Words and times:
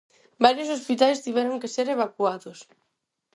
Varios 0.45 0.73
hospitais 0.75 1.23
tiveron 1.25 1.59
que 1.61 1.73
ser 1.75 1.87
evacuados. 1.95 2.59